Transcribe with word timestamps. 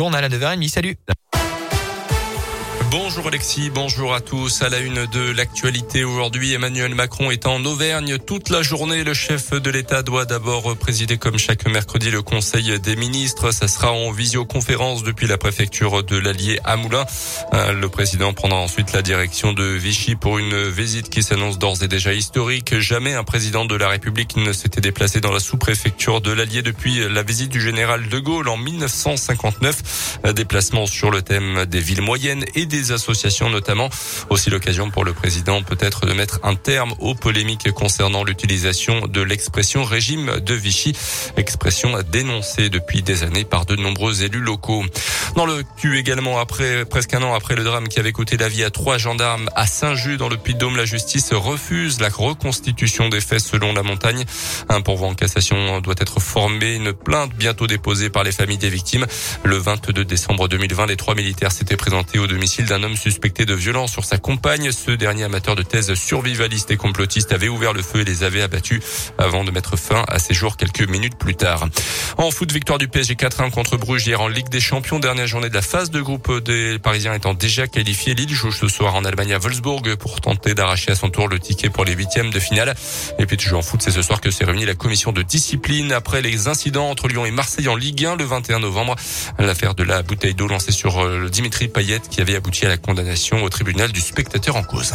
journal 0.00 0.24
à 0.24 0.28
9h30. 0.30 0.68
Salut 0.68 0.96
Bonjour 2.90 3.28
Alexis, 3.28 3.70
bonjour 3.70 4.14
à 4.14 4.20
tous. 4.20 4.62
À 4.62 4.68
la 4.68 4.80
une 4.80 5.06
de 5.06 5.30
l'actualité 5.30 6.02
aujourd'hui, 6.02 6.54
Emmanuel 6.54 6.96
Macron 6.96 7.30
est 7.30 7.46
en 7.46 7.64
Auvergne 7.64 8.18
toute 8.18 8.48
la 8.48 8.62
journée. 8.62 9.04
Le 9.04 9.14
chef 9.14 9.52
de 9.52 9.70
l'État 9.70 10.02
doit 10.02 10.24
d'abord 10.24 10.76
présider 10.76 11.16
comme 11.16 11.38
chaque 11.38 11.68
mercredi 11.68 12.10
le 12.10 12.22
Conseil 12.22 12.80
des 12.80 12.96
ministres. 12.96 13.52
Ça 13.52 13.68
sera 13.68 13.92
en 13.92 14.10
visioconférence 14.10 15.04
depuis 15.04 15.28
la 15.28 15.38
préfecture 15.38 16.02
de 16.02 16.16
l'Allier 16.16 16.58
à 16.64 16.76
Moulins. 16.76 17.06
Euh, 17.54 17.72
le 17.72 17.88
président 17.88 18.32
prendra 18.32 18.58
ensuite 18.58 18.92
la 18.92 19.02
direction 19.02 19.52
de 19.52 19.62
Vichy 19.62 20.16
pour 20.16 20.38
une 20.38 20.68
visite 20.68 21.10
qui 21.10 21.22
s'annonce 21.22 21.60
d'ores 21.60 21.84
et 21.84 21.88
déjà 21.88 22.12
historique. 22.12 22.80
Jamais 22.80 23.14
un 23.14 23.22
président 23.22 23.64
de 23.66 23.76
la 23.76 23.88
République 23.88 24.36
ne 24.36 24.52
s'était 24.52 24.80
déplacé 24.80 25.20
dans 25.20 25.32
la 25.32 25.38
sous-préfecture 25.38 26.20
de 26.20 26.32
l'Allier 26.32 26.62
depuis 26.62 27.08
la 27.08 27.22
visite 27.22 27.52
du 27.52 27.60
général 27.60 28.08
de 28.08 28.18
Gaulle 28.18 28.48
en 28.48 28.56
1959. 28.56 30.18
Déplacement 30.34 30.86
sur 30.86 31.12
le 31.12 31.22
thème 31.22 31.66
des 31.66 31.80
villes 31.80 32.02
moyennes 32.02 32.44
et 32.56 32.66
des 32.66 32.79
associations 32.92 33.50
notamment. 33.50 33.88
Aussi 34.30 34.50
l'occasion 34.50 34.90
pour 34.90 35.04
le 35.04 35.12
président 35.12 35.62
peut-être 35.62 36.06
de 36.06 36.12
mettre 36.12 36.40
un 36.42 36.54
terme 36.54 36.94
aux 36.98 37.14
polémiques 37.14 37.70
concernant 37.72 38.24
l'utilisation 38.24 39.06
de 39.06 39.20
l'expression 39.20 39.84
régime 39.84 40.40
de 40.40 40.54
Vichy, 40.54 40.92
expression 41.36 41.92
dénoncée 42.10 42.68
depuis 42.70 43.02
des 43.02 43.22
années 43.22 43.44
par 43.44 43.66
de 43.66 43.76
nombreux 43.76 44.22
élus 44.22 44.40
locaux. 44.40 44.84
Dans 45.36 45.46
le 45.46 45.62
cul 45.76 45.98
également, 45.98 46.38
après 46.38 46.84
presque 46.84 47.14
un 47.14 47.22
an 47.22 47.34
après 47.34 47.54
le 47.54 47.64
drame 47.64 47.88
qui 47.88 48.00
avait 48.00 48.12
coûté 48.12 48.36
la 48.36 48.48
vie 48.48 48.64
à 48.64 48.70
trois 48.70 48.98
gendarmes 48.98 49.48
à 49.54 49.66
Saint-Just 49.66 50.18
dans 50.18 50.28
le 50.28 50.36
Puy-de-Dôme, 50.36 50.76
la 50.76 50.84
justice 50.84 51.32
refuse 51.32 52.00
la 52.00 52.08
reconstitution 52.08 53.08
des 53.08 53.20
faits 53.20 53.40
selon 53.40 53.72
la 53.72 53.82
montagne. 53.82 54.24
Un 54.68 54.80
pourvoi 54.80 55.08
en 55.08 55.14
cassation 55.14 55.80
doit 55.80 55.94
être 55.98 56.20
formé. 56.20 56.74
Une 56.74 56.92
plainte 56.92 57.32
bientôt 57.34 57.66
déposée 57.66 58.10
par 58.10 58.24
les 58.24 58.32
familles 58.32 58.58
des 58.58 58.70
victimes. 58.70 59.06
Le 59.44 59.56
22 59.56 60.04
décembre 60.04 60.48
2020, 60.48 60.86
les 60.86 60.96
trois 60.96 61.14
militaires 61.14 61.52
s'étaient 61.52 61.76
présentés 61.76 62.18
au 62.18 62.26
domicile 62.26 62.66
d'un 62.70 62.84
homme 62.84 62.96
suspecté 62.96 63.46
de 63.46 63.54
violence 63.54 63.90
sur 63.90 64.04
sa 64.04 64.18
compagne. 64.18 64.70
Ce 64.70 64.92
dernier 64.92 65.24
amateur 65.24 65.56
de 65.56 65.62
thèse 65.64 65.92
survivaliste 65.94 66.70
et 66.70 66.76
complotiste 66.76 67.32
avait 67.32 67.48
ouvert 67.48 67.72
le 67.72 67.82
feu 67.82 68.02
et 68.02 68.04
les 68.04 68.22
avait 68.22 68.42
abattus 68.42 68.80
avant 69.18 69.42
de 69.42 69.50
mettre 69.50 69.76
fin 69.76 70.04
à 70.06 70.20
ses 70.20 70.34
jours 70.34 70.56
quelques 70.56 70.88
minutes 70.88 71.18
plus 71.18 71.34
tard. 71.34 71.66
En 72.16 72.30
foot, 72.30 72.52
victoire 72.52 72.78
du 72.78 72.86
PSG 72.86 73.14
4-1 73.14 73.50
contre 73.50 73.76
Bruges 73.76 74.06
hier 74.06 74.20
en 74.20 74.28
Ligue 74.28 74.48
des 74.50 74.60
Champions. 74.60 75.00
Dernière 75.00 75.26
journée 75.26 75.48
de 75.48 75.54
la 75.54 75.62
phase 75.62 75.90
de 75.90 76.00
groupe 76.00 76.44
des 76.44 76.78
Parisiens 76.78 77.12
étant 77.12 77.34
déjà 77.34 77.66
qualifiés. 77.66 78.14
Lille 78.14 78.32
joue 78.32 78.52
ce 78.52 78.68
soir 78.68 78.94
en 78.94 79.04
Allemagne 79.04 79.32
à 79.32 79.38
Wolfsburg 79.38 79.96
pour 79.96 80.20
tenter 80.20 80.54
d'arracher 80.54 80.92
à 80.92 80.94
son 80.94 81.10
tour 81.10 81.26
le 81.26 81.40
ticket 81.40 81.70
pour 81.70 81.84
les 81.84 81.94
huitièmes 81.94 82.30
de 82.30 82.38
finale. 82.38 82.76
Et 83.18 83.26
puis 83.26 83.36
toujours 83.36 83.58
en 83.58 83.62
foot, 83.62 83.82
c'est 83.82 83.90
ce 83.90 84.02
soir 84.02 84.20
que 84.20 84.30
s'est 84.30 84.44
réunie 84.44 84.64
la 84.64 84.76
commission 84.76 85.10
de 85.10 85.22
discipline 85.22 85.90
après 85.90 86.22
les 86.22 86.46
incidents 86.46 86.88
entre 86.88 87.08
Lyon 87.08 87.26
et 87.26 87.32
Marseille 87.32 87.66
en 87.66 87.74
Ligue 87.74 88.06
1 88.06 88.14
le 88.14 88.24
21 88.24 88.60
novembre. 88.60 88.94
L'affaire 89.40 89.74
de 89.74 89.82
la 89.82 90.02
bouteille 90.02 90.34
d'eau 90.34 90.46
lancée 90.46 90.72
sur 90.72 91.00
euh, 91.00 91.28
Dimitri 91.28 91.66
Payet 91.66 92.00
qui 92.08 92.20
avait 92.20 92.36
abouti 92.36 92.59
à 92.66 92.68
la 92.68 92.76
condamnation 92.76 93.42
au 93.42 93.48
tribunal 93.48 93.92
du 93.92 94.00
spectateur 94.00 94.56
en 94.56 94.62
cause. 94.62 94.94